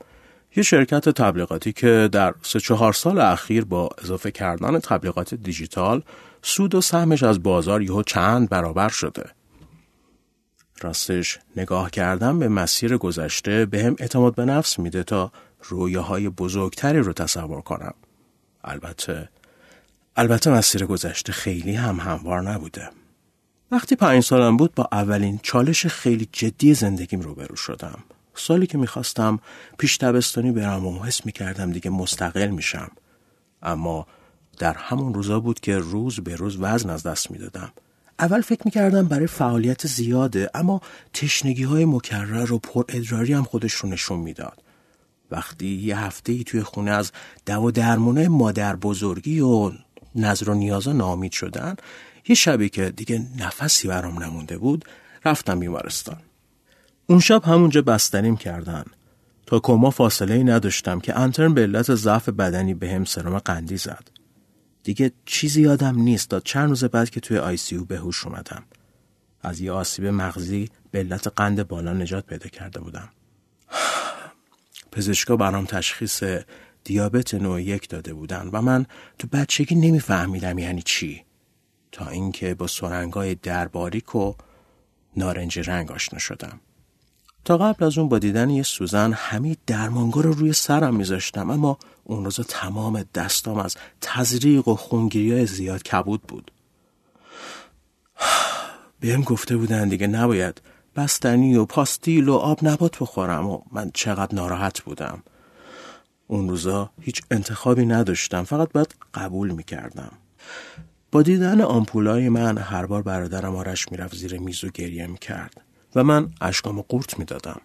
یه 0.55 0.63
شرکت 0.63 1.09
تبلیغاتی 1.09 1.73
که 1.73 2.09
در 2.11 2.33
سه 2.41 2.59
چهار 2.59 2.93
سال 2.93 3.19
اخیر 3.19 3.65
با 3.65 3.89
اضافه 4.03 4.31
کردن 4.31 4.79
تبلیغات 4.79 5.33
دیجیتال 5.33 6.03
سود 6.41 6.75
و 6.75 6.81
سهمش 6.81 7.23
از 7.23 7.43
بازار 7.43 7.81
یهو 7.81 8.03
چند 8.03 8.49
برابر 8.49 8.89
شده. 8.89 9.29
راستش 10.81 11.39
نگاه 11.55 11.91
کردن 11.91 12.39
به 12.39 12.47
مسیر 12.47 12.97
گذشته 12.97 13.65
به 13.65 13.83
هم 13.83 13.95
اعتماد 13.99 14.35
به 14.35 14.45
نفس 14.45 14.79
میده 14.79 15.03
تا 15.03 15.31
رویاهای 15.63 16.29
بزرگتری 16.29 16.99
رو 16.99 17.13
تصور 17.13 17.61
کنم. 17.61 17.93
البته 18.63 19.29
البته 20.15 20.49
مسیر 20.51 20.85
گذشته 20.85 21.33
خیلی 21.33 21.75
هم 21.75 21.99
هموار 21.99 22.41
نبوده. 22.41 22.89
وقتی 23.71 23.95
پنج 23.95 24.23
سالم 24.23 24.57
بود 24.57 24.75
با 24.75 24.87
اولین 24.91 25.39
چالش 25.43 25.85
خیلی 25.85 26.29
جدی 26.31 26.73
زندگیم 26.73 27.21
روبرو 27.21 27.55
شدم. 27.55 28.03
سالی 28.41 28.67
که 28.67 28.77
می‌خواستم 28.77 29.39
پیش 29.77 29.97
تبستانی 29.97 30.51
برم 30.51 30.85
و 30.85 31.03
حس 31.03 31.25
می‌کردم 31.25 31.71
دیگه 31.71 31.89
مستقل 31.89 32.47
میشم. 32.47 32.91
اما 33.63 34.07
در 34.57 34.73
همون 34.73 35.13
روزا 35.13 35.39
بود 35.39 35.59
که 35.59 35.77
روز 35.77 36.19
به 36.19 36.35
روز 36.35 36.57
وزن 36.59 36.89
از 36.89 37.03
دست 37.03 37.31
می‌دادم. 37.31 37.71
اول 38.19 38.41
فکر 38.41 38.61
می‌کردم 38.65 39.07
برای 39.07 39.27
فعالیت 39.27 39.87
زیاده 39.87 40.49
اما 40.53 40.81
تشنگی 41.13 41.63
های 41.63 41.85
مکرر 41.85 42.51
و 42.51 42.59
پر 42.59 42.83
ادراری 42.89 43.33
هم 43.33 43.43
خودش 43.43 43.73
رو 43.73 43.89
نشون 43.89 44.19
می‌داد. 44.19 44.63
وقتی 45.31 45.67
یه 45.67 45.99
هفته 45.99 46.31
ای 46.33 46.43
توی 46.43 46.63
خونه 46.63 46.91
از 46.91 47.11
دو 47.45 47.71
درمونه 47.71 48.27
مادر 48.27 48.75
بزرگی 48.75 49.39
و 49.39 49.71
نظر 50.15 50.49
و 50.49 50.53
نیازا 50.53 50.93
نامید 50.93 51.31
شدن 51.31 51.75
یه 52.27 52.35
شبی 52.35 52.69
که 52.69 52.89
دیگه 52.89 53.25
نفسی 53.37 53.87
برام 53.87 54.23
نمونده 54.23 54.57
بود 54.57 54.85
رفتم 55.25 55.59
بیمارستان 55.59 56.17
اون 57.11 57.19
شب 57.19 57.43
همونجا 57.43 57.81
بستنیم 57.81 58.37
کردن. 58.37 58.85
تا 59.45 59.59
کما 59.59 59.89
فاصله 59.89 60.35
ای 60.35 60.43
نداشتم 60.43 60.99
که 60.99 61.19
انترن 61.19 61.53
به 61.53 61.61
علت 61.61 61.95
ضعف 61.95 62.29
بدنی 62.29 62.73
به 62.73 62.91
هم 62.91 63.05
سرم 63.05 63.39
قندی 63.39 63.77
زد. 63.77 64.07
دیگه 64.83 65.11
چیزی 65.25 65.61
یادم 65.61 65.99
نیست 65.99 66.29
تا 66.29 66.39
چند 66.39 66.69
روز 66.69 66.83
بعد 66.83 67.09
که 67.09 67.19
توی 67.19 67.37
آی 67.37 67.57
سی 67.57 67.75
او 67.75 67.87
هوش 67.95 68.25
اومدم. 68.25 68.63
از 69.41 69.61
یه 69.61 69.71
آسیب 69.71 70.05
مغزی 70.05 70.69
به 70.91 70.99
علت 70.99 71.27
قند 71.35 71.67
بالا 71.67 71.93
نجات 71.93 72.25
پیدا 72.25 72.49
کرده 72.49 72.79
بودم. 72.79 73.09
پزشکا 74.91 75.35
برام 75.35 75.65
تشخیص 75.65 76.23
دیابت 76.83 77.33
نوع 77.33 77.61
یک 77.61 77.89
داده 77.89 78.13
بودن 78.13 78.49
و 78.53 78.61
من 78.61 78.85
تو 79.19 79.27
بچگی 79.27 79.75
نمیفهمیدم 79.75 80.57
یعنی 80.57 80.81
چی. 80.81 81.23
تا 81.91 82.07
اینکه 82.07 82.53
با 82.53 82.67
سرنگای 82.67 83.35
درباریک 83.35 84.15
و 84.15 84.33
نارنجی 85.17 85.61
رنگ 85.61 85.91
آشنا 85.91 86.19
شدم. 86.19 86.59
تا 87.45 87.57
قبل 87.57 87.85
از 87.85 87.97
اون 87.97 88.09
با 88.09 88.19
دیدن 88.19 88.49
یه 88.49 88.63
سوزن 88.63 89.13
همه 89.13 89.57
درمانگا 89.67 90.21
رو 90.21 90.33
روی 90.33 90.53
سرم 90.53 90.95
میذاشتم 90.95 91.49
اما 91.49 91.77
اون 92.03 92.25
روزا 92.25 92.43
تمام 92.43 93.05
دستام 93.15 93.57
از 93.57 93.75
تزریق 94.01 94.67
و 94.67 94.75
خونگیری 94.75 95.31
های 95.31 95.45
زیاد 95.45 95.83
کبود 95.83 96.21
بود. 96.21 96.51
بهم 98.99 99.21
گفته 99.21 99.57
بودن 99.57 99.89
دیگه 99.89 100.07
نباید 100.07 100.61
بستنی 100.95 101.55
و 101.55 101.65
پاستیل 101.65 102.29
و 102.29 102.33
آب 102.33 102.59
نبات 102.61 102.99
بخورم 102.99 103.49
و 103.49 103.61
من 103.71 103.91
چقدر 103.93 104.35
ناراحت 104.35 104.81
بودم. 104.81 105.23
اون 106.27 106.49
روزا 106.49 106.89
هیچ 107.01 107.21
انتخابی 107.31 107.85
نداشتم 107.85 108.43
فقط 108.43 108.71
باید 108.71 108.95
قبول 109.13 109.51
می‌کردم. 109.51 110.11
با 111.11 111.21
دیدن 111.21 111.61
آمپولای 111.61 112.29
من 112.29 112.57
هر 112.57 112.85
بار 112.85 113.01
برادرم 113.01 113.55
آرش 113.55 113.91
می‌رفت 113.91 114.15
زیر 114.15 114.39
میز 114.39 114.63
و 114.63 114.69
گریه 114.69 115.07
می‌کرد. 115.07 115.61
و 115.95 116.03
من 116.03 116.29
اشکامو 116.41 116.81
قورت 116.81 117.19
می‌دادم. 117.19 117.61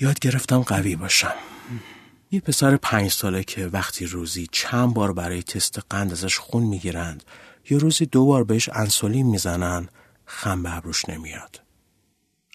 یاد 0.00 0.18
گرفتم 0.18 0.62
قوی 0.62 0.96
باشم. 0.96 1.34
یه 2.30 2.40
پسر 2.40 2.76
پنج 2.76 3.10
ساله 3.10 3.44
که 3.44 3.66
وقتی 3.66 4.06
روزی 4.06 4.48
چند 4.52 4.94
بار 4.94 5.12
برای 5.12 5.42
تست 5.42 5.78
قند 5.90 6.12
ازش 6.12 6.38
خون 6.38 6.62
می‌گیرند 6.62 7.24
یا 7.70 7.78
روزی 7.78 8.06
دو 8.06 8.26
بار 8.26 8.44
بهش 8.44 8.68
انسولین 8.68 9.26
می‌زنن 9.26 9.88
خم 10.24 10.62
به 10.62 10.76
ابروش 10.76 11.08
نمیاد. 11.08 11.60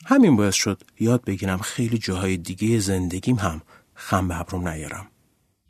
همین 0.06 0.36
باعث 0.36 0.56
شد 0.56 0.82
یاد 1.00 1.24
بگیرم 1.24 1.58
خیلی 1.58 1.98
جاهای 1.98 2.38
دیگه 2.38 2.80
زندگیم 2.80 3.36
هم 3.36 3.62
خم 3.94 4.28
به 4.28 4.40
ابروم 4.40 4.68
نیارم. 4.68 5.08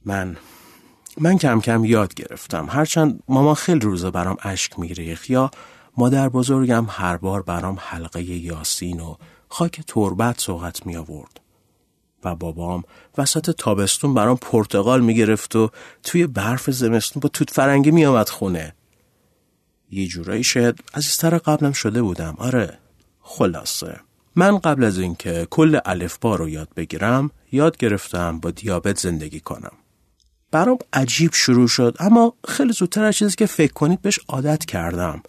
من 0.06 0.38
من 1.18 1.38
کم 1.38 1.62
کم 1.62 1.86
یاد 1.86 2.14
گرفتم. 2.14 2.68
هرچند 2.70 3.24
ماما 3.28 3.54
خیلی 3.54 3.80
روزا 3.80 4.12
برام 4.12 4.38
اشک 4.42 4.80
میریخت 4.80 5.30
یا 5.30 5.52
مادر 5.98 6.30
بزرگم 6.30 6.86
هر 6.90 7.18
بار 7.18 7.42
برام 7.42 7.78
حلقه 7.80 8.24
یاسین 8.24 9.00
و 9.00 9.16
خاک 9.50 9.82
تربت 9.88 10.40
سوقت 10.40 10.86
می 10.86 10.96
آورد. 10.96 11.40
و 12.24 12.36
بابام 12.36 12.84
وسط 13.18 13.52
تابستون 13.52 14.14
برام 14.14 14.38
پرتقال 14.38 15.02
می‌گرفت 15.02 15.56
و 15.56 15.70
توی 16.04 16.28
برف 16.28 16.70
زمستون 16.72 17.22
با 17.22 17.30
توت 17.30 17.50
فرنگی 17.50 17.92
می 17.92 18.06
آمد 18.06 18.30
خونه. 18.30 18.76
یه 19.92 20.08
جورایی 20.08 20.44
شاید 20.44 20.84
عزیزتر 20.94 21.38
قبلم 21.38 21.72
شده 21.72 22.02
بودم. 22.02 22.36
آره 22.38 22.78
خلاصه. 23.22 24.00
من 24.36 24.58
قبل 24.58 24.84
از 24.84 25.00
اینکه 25.00 25.48
کل 25.50 25.80
الفبا 25.86 26.36
رو 26.36 26.50
یاد 26.50 26.70
بگیرم 26.76 27.32
یاد 27.52 27.78
گرفتم 27.78 28.40
با 28.40 28.52
دیابت 28.52 29.00
زندگی 29.00 29.40
کنم. 29.40 29.72
برام 30.52 30.78
عجیب 30.94 31.34
شروع 31.34 31.68
شد 31.68 31.96
اما 32.00 32.34
خیلی 32.48 32.74
زودتر 32.74 33.04
از 33.04 33.16
چیزی 33.16 33.36
که 33.36 33.46
فکر 33.46 33.74
کنید 33.74 34.02
بهش 34.02 34.20
عادت 34.28 34.66
کردم. 34.66 35.22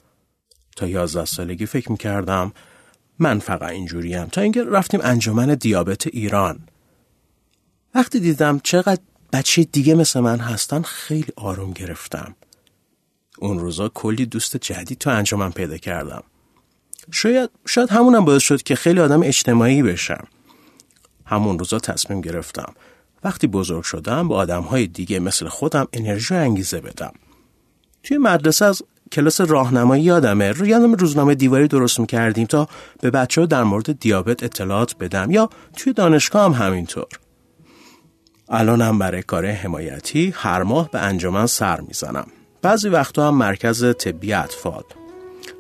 تا 0.77 0.89
یازده 0.89 1.25
سالگی 1.25 1.67
فکر 1.67 1.93
می‌کردم 1.93 2.53
من 3.19 3.39
فقط 3.39 3.71
اینجوریم. 3.71 4.25
تا 4.25 4.41
اینکه 4.41 4.65
رفتیم 4.65 5.01
انجمن 5.03 5.55
دیابت 5.55 6.07
ایران. 6.07 6.59
وقتی 7.95 8.21
دیدم 8.21 8.61
چقدر 8.63 9.01
بچه 9.33 9.65
دیگه 9.65 9.95
مثل 9.95 10.21
من 10.21 10.39
هستن 10.39 10.83
خیلی 10.83 11.33
آروم 11.37 11.73
گرفتم. 11.73 12.35
اون 13.39 13.59
روزا 13.59 13.89
کلی 13.89 14.27
دوست 14.27 14.57
جدید 14.57 14.99
تو 14.99 15.11
انجمن 15.11 15.51
پیدا 15.51 15.77
کردم. 15.77 16.23
شاید 17.11 17.51
شاید 17.67 17.91
همونم 17.91 18.25
باعث 18.25 18.43
شد 18.43 18.63
که 18.63 18.75
خیلی 18.75 19.01
آدم 19.01 19.23
اجتماعی 19.23 19.83
بشم. 19.83 20.27
همون 21.27 21.59
روزا 21.59 21.79
تصمیم 21.79 22.21
گرفتم. 22.21 22.75
وقتی 23.25 23.47
بزرگ 23.47 23.83
شدم 23.83 24.29
با 24.29 24.37
آدم 24.37 24.63
های 24.63 24.87
دیگه 24.87 25.21
مثل 25.21 25.49
خودم 25.49 25.89
انرژی 25.93 26.35
و 26.35 26.37
انگیزه 26.37 26.81
بدم. 26.81 27.13
توی 28.03 28.19
مدرسه 28.19 28.65
از 28.65 28.83
کلاس 29.13 29.41
راهنمایی 29.41 30.03
یادمه. 30.03 30.53
رو 30.53 30.67
یادم 30.67 30.95
روزنامه 30.95 31.35
دیواری 31.35 31.69
درست 31.69 32.01
می‌کردیم 32.01 32.47
تا 32.47 32.69
به 33.01 33.11
بچه 33.11 33.41
ها 33.41 33.47
در 33.47 33.65
مورد 33.65 34.01
دیابت 34.01 34.43
اطلاعات 34.43 34.97
بدم 34.97 35.31
یا 35.31 35.51
توی 35.77 35.93
دانشگاه 35.93 36.45
هم 36.45 36.67
همینطور. 36.67 37.07
الانم 38.49 38.99
برای 38.99 39.23
کار 39.23 39.47
حمایتی 39.47 40.35
هر 40.37 40.63
ماه 40.63 40.91
به 40.91 40.99
انجمن 40.99 41.47
سر 41.47 41.81
می‌زنم. 41.81 42.27
بعضی 42.63 42.89
وقتا 42.89 43.29
هم 43.29 43.35
مرکز 43.35 43.95
طبی 43.99 44.33
اطفال. 44.33 44.83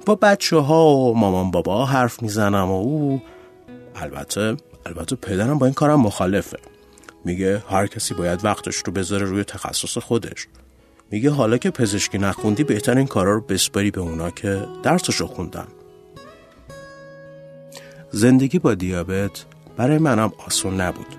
با 0.07 0.15
بچه 0.15 0.57
ها 0.57 0.89
و 0.89 1.19
مامان 1.19 1.51
بابا 1.51 1.87
حرف 1.87 2.23
می‌زنم 2.23 2.71
و 2.71 2.81
او 2.81 3.23
البته 3.97 4.57
البته 4.87 5.17
پدرم 5.17 5.59
با 5.59 5.67
این 5.67 5.75
کارم 5.75 6.01
مخالفه. 6.01 6.59
میگه 7.25 7.63
هر 7.71 7.87
کسی 7.87 8.15
باید 8.15 8.45
وقتش 8.45 8.77
رو 8.77 8.93
بذاره 8.93 9.27
روی 9.27 9.45
تخصص 9.45 9.99
خودش. 9.99 10.47
میگه 11.11 11.31
حالا 11.31 11.59
که 11.59 11.71
پزشکی 11.71 12.19
نخوندی 12.19 12.65
بهتر 12.65 12.97
این 12.97 13.07
کارا 13.07 13.35
رو 13.35 13.41
بسپاری 13.41 13.91
به 13.91 14.01
اونا 14.01 14.31
که 14.31 14.67
درسشو 14.83 15.27
خوندن. 15.27 15.67
زندگی 18.11 18.59
با 18.59 18.75
دیابت 18.75 19.45
برای 19.77 19.99
منم 19.99 20.33
آسون 20.47 20.81
نبود. 20.81 21.17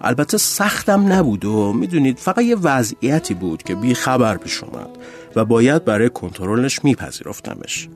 البته 0.00 0.38
سختم 0.38 1.12
نبود 1.12 1.44
و 1.44 1.72
می‌دونید 1.72 2.18
فقط 2.18 2.38
یه 2.38 2.56
وضعیتی 2.56 3.34
بود 3.34 3.62
که 3.62 3.74
بی 3.74 3.94
خبر 3.94 4.36
پیش 4.36 4.62
اومد 4.64 4.88
و 5.36 5.44
باید 5.44 5.84
برای 5.84 6.10
کنترلش 6.10 6.84
میپذیرفتمش. 6.84 7.88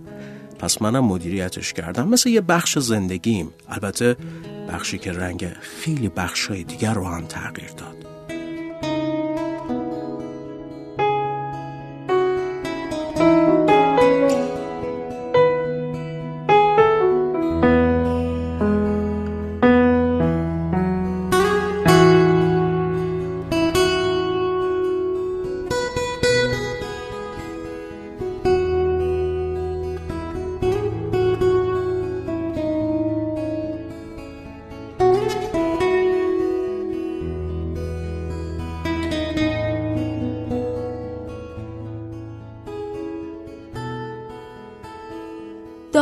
پس 0.58 0.82
منم 0.82 1.04
مدیریتش 1.04 1.72
کردم. 1.72 2.08
مثل 2.08 2.28
یه 2.28 2.40
بخش 2.40 2.78
زندگیم. 2.78 3.50
البته 3.68 4.16
بخشی 4.72 4.98
که 4.98 5.12
رنگ 5.12 5.46
خیلی 5.60 6.08
بخشای 6.08 6.64
دیگر 6.64 6.94
رو 6.94 7.04
هم 7.04 7.26
تغییر 7.26 7.70
داد. 7.70 8.17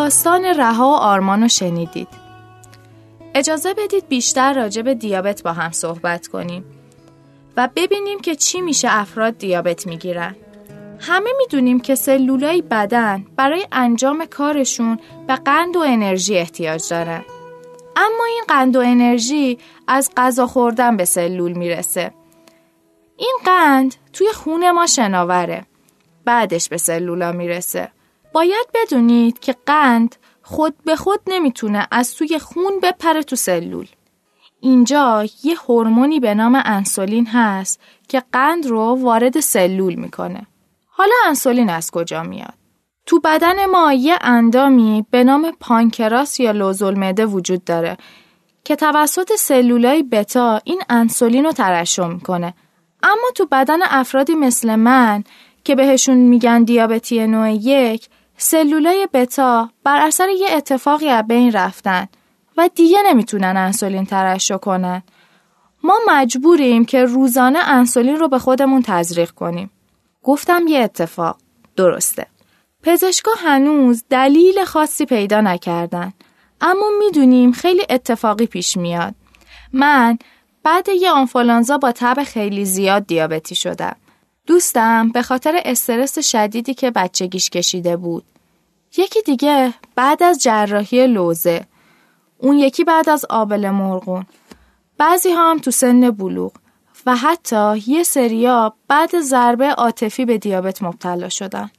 داستان 0.07 0.45
رها 0.45 0.89
و 0.89 0.95
آرمان 0.95 1.43
رو 1.43 1.49
شنیدید. 1.49 2.09
اجازه 3.35 3.75
بدید 3.75 4.09
بیشتر 4.09 4.53
راجع 4.55 4.83
به 4.83 4.95
دیابت 4.95 5.43
با 5.43 5.53
هم 5.53 5.73
صحبت 5.73 6.27
کنیم 6.27 6.65
و 7.57 7.69
ببینیم 7.77 8.21
که 8.21 8.35
چی 8.35 8.61
میشه 8.61 8.89
افراد 8.91 9.39
دیابت 9.39 9.87
می‌گیرن. 9.87 10.37
همه 11.01 11.31
می‌دونیم 11.39 11.81
که 11.81 11.95
سلولای 11.95 12.63
بدن 12.63 13.27
برای 13.37 13.67
انجام 13.73 14.25
کارشون 14.25 14.99
به 15.27 15.37
قند 15.37 15.77
و 15.77 15.81
انرژی 15.81 16.39
احتیاج 16.39 16.89
دارن. 16.91 17.25
اما 17.97 18.25
این 18.25 18.45
قند 18.49 18.77
و 18.77 18.81
انرژی 18.81 19.59
از 19.87 20.11
غذا 20.17 20.47
خوردن 20.47 20.97
به 20.97 21.05
سلول 21.05 21.53
می‌رسه. 21.53 22.13
این 23.17 23.39
قند 23.45 23.95
توی 24.13 24.33
خون 24.33 24.71
ما 24.71 24.87
شناوره. 24.87 25.67
بعدش 26.25 26.69
به 26.69 26.77
سلولا 26.77 27.33
می‌رسه. 27.33 27.96
باید 28.37 28.67
بدونید 28.75 29.39
که 29.39 29.55
قند 29.67 30.17
خود 30.43 30.75
به 30.85 30.97
خود 30.97 31.21
نمی‌تونه 31.27 31.87
از 31.91 32.15
توی 32.15 32.39
خون 32.39 32.81
بپره 32.83 33.23
تو 33.23 33.37
سلول. 33.37 33.87
اینجا 34.61 35.25
یه 35.45 35.57
هورمونی 35.69 36.21
به 36.21 36.35
نام 36.35 36.63
انسولین 36.65 37.27
هست 37.27 37.81
که 38.09 38.23
قند 38.33 38.67
رو 38.67 38.99
وارد 39.03 39.41
سلول 39.41 39.95
می‌کنه. 39.95 40.47
حالا 40.87 41.15
انسولین 41.27 41.71
از 41.71 41.91
کجا 41.91 42.23
میاد؟ 42.23 42.55
تو 43.07 43.21
بدن 43.25 43.67
ما 43.67 43.93
یه 43.93 44.19
اندامی 44.21 45.07
به 45.11 45.25
نام 45.25 45.53
پانکراس 45.61 46.41
یا 46.41 46.51
لوزالمعده 46.51 47.27
وجود 47.27 47.65
داره 47.65 47.97
که 48.65 48.77
توسط 48.77 49.33
سلولای 49.39 50.03
بتا 50.03 50.61
این 50.65 50.83
انسولین 50.89 51.45
رو 51.45 51.53
ترشح 51.53 52.07
می‌کنه. 52.07 52.55
اما 53.03 53.31
تو 53.35 53.47
بدن 53.53 53.83
افرادی 53.83 54.35
مثل 54.35 54.75
من 54.75 55.25
که 55.65 55.75
بهشون 55.75 56.17
میگن 56.17 56.63
دیابتی 56.63 57.27
نوع 57.27 57.53
یک 57.53 58.09
سلولای 58.37 59.09
بتا 59.13 59.71
بر 59.85 60.07
اثر 60.07 60.29
یه 60.29 60.49
اتفاقی 60.53 61.09
از 61.09 61.27
بین 61.27 61.53
رفتن 61.53 62.09
و 62.57 62.71
دیگه 62.75 62.99
نمی‌تونن 63.07 63.57
انسولین 63.57 64.07
ترشح 64.07 64.57
کنن. 64.57 65.03
ما 65.83 65.99
مجبوریم 66.07 66.85
که 66.85 67.05
روزانه 67.05 67.59
انسولین 67.59 68.17
رو 68.17 68.29
به 68.29 68.39
خودمون 68.39 68.83
تزریق 68.83 69.31
کنیم. 69.31 69.71
گفتم 70.23 70.63
یه 70.69 70.81
اتفاق. 70.81 71.39
درسته. 71.77 72.27
پزشکا 72.83 73.31
هنوز 73.39 74.05
دلیل 74.11 74.65
خاصی 74.65 75.07
پیدا 75.07 75.41
نکردن. 75.41 76.13
اما 76.61 76.87
می‌دونیم 76.99 77.53
خیلی 77.53 77.87
اتفاقی 77.91 78.47
پیش 78.47 78.77
میاد. 78.77 79.15
من 79.73 80.19
بعد 80.63 80.89
یه 80.89 81.11
آنفولانزا 81.11 81.79
با 81.79 81.93
تب 81.93 82.23
خیلی 82.23 82.65
زیاد 82.65 83.07
دیابتی 83.07 83.55
شدم. 83.55 83.97
دوستم 84.47 85.09
به 85.09 85.23
خاطر 85.23 85.61
استرس 85.65 86.19
شدیدی 86.19 86.75
که 86.75 86.91
بچگیش 86.91 87.51
کشیده 87.51 87.97
بود. 87.97 88.25
یکی 88.97 89.23
دیگه 89.23 89.75
بعد 89.95 90.23
از 90.23 90.43
جراحی 90.43 91.07
لوزه. 91.07 91.67
اون 92.39 92.59
یکی 92.59 92.85
بعد 92.85 93.09
از 93.09 93.25
آبل 93.31 93.71
مرغون. 93.71 94.27
بعضی 94.99 95.33
ها 95.33 95.51
هم 95.51 95.59
تو 95.59 95.71
سن 95.71 96.11
بلوغ 96.11 96.53
و 97.07 97.17
حتی 97.17 97.83
یه 97.87 98.03
سریا 98.03 98.75
بعد 98.89 99.21
ضربه 99.21 99.67
عاطفی 99.67 100.25
به 100.25 100.39
دیابت 100.39 100.83
مبتلا 100.83 101.29
شدن. 101.29 101.71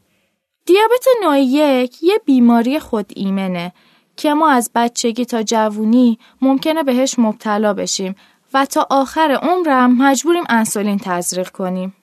دیابت 0.66 1.06
نوع 1.24 1.40
یک 1.40 2.04
یه 2.04 2.22
بیماری 2.26 2.80
خود 2.80 3.12
ایمنه 3.16 3.74
که 4.18 4.34
ما 4.34 4.50
از 4.50 4.72
بچگی 4.76 5.26
تا 5.26 5.44
جوونی 5.44 6.20
ممکنه 6.42 6.84
بهش 6.84 7.20
مبتلا 7.20 7.74
بشیم 7.74 8.16
و 8.54 8.66
تا 8.66 8.88
آخر 8.90 9.40
عمرم 9.42 9.98
مجبوریم 9.98 10.44
انسولین 10.50 10.98
تزریق 10.98 11.50
کنیم. 11.50 11.94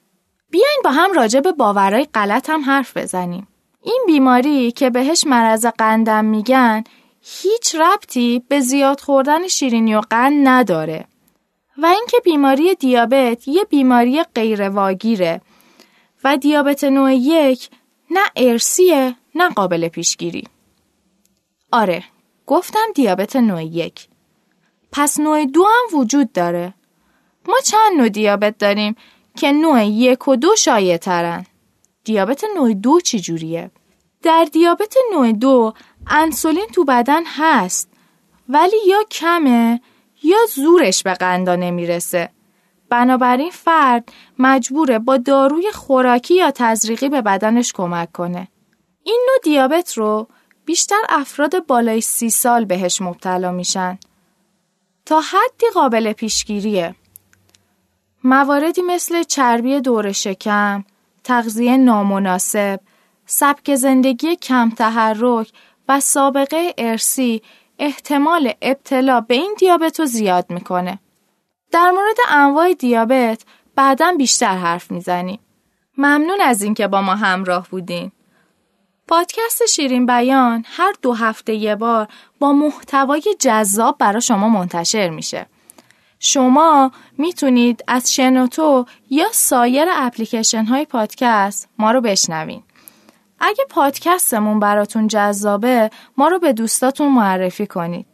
بیاین 0.50 0.80
با 0.84 0.90
هم 0.90 1.12
راجع 1.12 1.40
به 1.40 1.52
باورای 1.52 2.08
غلط 2.14 2.50
هم 2.50 2.64
حرف 2.64 2.96
بزنیم. 2.96 3.48
این 3.82 4.02
بیماری 4.06 4.72
که 4.72 4.90
بهش 4.90 5.24
مرض 5.26 5.66
قندم 5.66 6.24
میگن 6.24 6.84
هیچ 7.20 7.74
ربطی 7.74 8.42
به 8.48 8.60
زیاد 8.60 9.00
خوردن 9.00 9.48
شیرینی 9.48 9.94
و 9.94 10.00
قند 10.00 10.48
نداره. 10.48 11.04
و 11.78 11.86
اینکه 11.86 12.16
بیماری 12.24 12.74
دیابت 12.74 13.48
یه 13.48 13.64
بیماری 13.64 14.22
غیرواگیره 14.34 15.40
و 16.24 16.36
دیابت 16.36 16.84
نوع 16.84 17.14
یک 17.14 17.70
نه 18.10 18.20
ارسیه 18.36 19.16
نه 19.34 19.48
قابل 19.48 19.88
پیشگیری. 19.88 20.44
آره، 21.72 22.04
گفتم 22.46 22.86
دیابت 22.94 23.36
نوع 23.36 23.64
یک. 23.64 24.08
پس 24.92 25.20
نوع 25.20 25.44
دو 25.44 25.64
هم 25.64 25.98
وجود 25.98 26.32
داره. 26.32 26.74
ما 27.48 27.54
چند 27.64 27.98
نوع 27.98 28.08
دیابت 28.08 28.58
داریم 28.58 28.96
که 29.36 29.52
نوع 29.52 29.84
یک 29.84 30.28
و 30.28 30.36
دو 30.36 30.56
شایع 30.56 30.96
ترن. 30.96 31.46
دیابت 32.04 32.44
نوع 32.56 32.74
دو 32.74 33.00
چی 33.00 33.20
جوریه؟ 33.20 33.70
در 34.22 34.48
دیابت 34.52 34.96
نوع 35.12 35.32
دو 35.32 35.72
انسولین 36.06 36.66
تو 36.66 36.84
بدن 36.84 37.22
هست 37.26 37.88
ولی 38.48 38.76
یا 38.86 39.02
کمه 39.10 39.80
یا 40.22 40.38
زورش 40.54 41.02
به 41.02 41.14
قندا 41.14 41.56
نمی‌رسه. 41.56 42.30
بنابراین 42.88 43.50
فرد 43.50 44.12
مجبوره 44.38 44.98
با 44.98 45.16
داروی 45.16 45.70
خوراکی 45.72 46.34
یا 46.34 46.50
تزریقی 46.50 47.08
به 47.08 47.22
بدنش 47.22 47.72
کمک 47.72 48.12
کنه. 48.12 48.48
این 49.02 49.20
نوع 49.26 49.38
دیابت 49.42 49.98
رو 49.98 50.28
بیشتر 50.64 51.00
افراد 51.08 51.66
بالای 51.66 52.00
سی 52.00 52.30
سال 52.30 52.64
بهش 52.64 53.00
مبتلا 53.02 53.52
میشن. 53.52 53.98
تا 55.06 55.20
حدی 55.20 55.66
قابل 55.74 56.12
پیشگیریه. 56.12 56.94
مواردی 58.24 58.82
مثل 58.82 59.22
چربی 59.22 59.80
دور 59.80 60.12
شکم، 60.12 60.84
تغذیه 61.24 61.76
نامناسب، 61.76 62.80
سبک 63.26 63.74
زندگی 63.74 64.36
کم 64.36 64.70
تحرک 64.70 65.52
و 65.88 66.00
سابقه 66.00 66.74
ارسی 66.78 67.42
احتمال 67.78 68.52
ابتلا 68.62 69.20
به 69.20 69.34
این 69.34 69.54
دیابت 69.58 70.00
رو 70.00 70.06
زیاد 70.06 70.46
می‌کنه. 70.48 70.98
در 71.72 71.90
مورد 71.90 72.16
انواع 72.28 72.74
دیابت 72.74 73.42
بعدا 73.76 74.14
بیشتر 74.18 74.56
حرف 74.56 74.90
می‌زنیم. 74.90 75.38
ممنون 75.98 76.40
از 76.40 76.62
اینکه 76.62 76.88
با 76.88 77.02
ما 77.02 77.14
همراه 77.14 77.68
بودین. 77.70 78.12
پادکست 79.08 79.66
شیرین 79.66 80.06
بیان 80.06 80.64
هر 80.66 80.92
دو 81.02 81.12
هفته 81.12 81.54
یه 81.54 81.74
بار 81.74 82.08
با 82.38 82.52
محتوای 82.52 83.22
جذاب 83.38 83.98
برای 83.98 84.20
شما 84.20 84.48
منتشر 84.48 85.08
میشه. 85.08 85.46
شما 86.18 86.92
می‌تونید 87.18 87.84
از 87.88 88.14
شنوتو 88.14 88.86
یا 89.10 89.26
سایر 89.32 89.88
اپلیکیشن 89.92 90.64
های 90.64 90.84
پادکست 90.84 91.68
ما 91.78 91.90
رو 91.90 92.00
بشنوین. 92.00 92.62
اگه 93.40 93.64
پادکستمون 93.70 94.60
براتون 94.60 95.06
جذابه 95.06 95.90
ما 96.16 96.28
رو 96.28 96.38
به 96.38 96.52
دوستاتون 96.52 97.12
معرفی 97.12 97.66
کنید. 97.66 98.06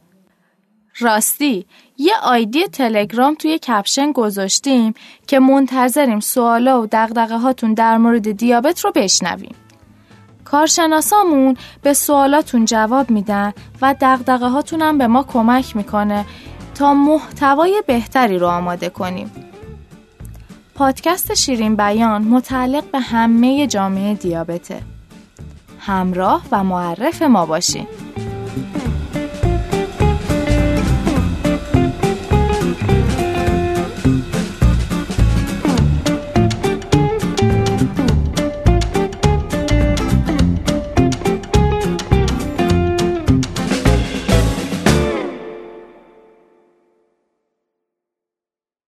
راستی 0.99 1.67
یه 1.99 2.15
آیدی 2.23 2.67
تلگرام 2.67 3.35
توی 3.35 3.59
کپشن 3.59 4.13
گذاشتیم 4.13 4.95
که 5.27 5.39
منتظریم 5.39 6.21
سوالا 6.21 6.83
و 6.83 6.87
دقدقه 6.87 7.39
هاتون 7.39 7.75
در 7.75 7.99
مورد 7.99 8.33
دیابت 8.33 8.81
رو 8.81 8.93
بشنویم. 8.95 9.55
کارشناسامون 10.45 11.57
به 11.83 11.93
سوالاتون 11.93 12.65
جواب 12.65 13.11
میدن 13.11 13.53
و 13.83 13.95
دقدقه 14.01 14.49
هاتون 14.49 14.83
هم 14.83 14.99
به 14.99 15.07
ما 15.07 15.23
کمک 15.23 15.77
می‌کنه 15.77 16.27
تا 16.81 16.95
محتوای 16.95 17.83
بهتری 17.87 18.39
رو 18.39 18.47
آماده 18.47 18.89
کنیم. 18.89 19.31
پادکست 20.75 21.35
شیرین 21.35 21.77
بیان 21.77 22.23
متعلق 22.23 22.91
به 22.91 23.01
همه 23.01 23.67
جامعه 23.67 24.15
دیابته. 24.15 24.83
همراه 25.81 26.43
و 26.53 26.65
معرف 26.65 27.23
ما 27.23 27.47
باشین. 27.47 27.87